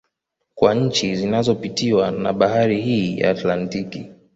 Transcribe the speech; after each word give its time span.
Kwa 0.55 0.75
nchi 0.75 1.15
zinazopitiwa 1.15 2.11
na 2.11 2.33
Bahari 2.33 2.81
hii 2.81 3.17
ya 3.19 3.29
Atlantiki 3.29 4.09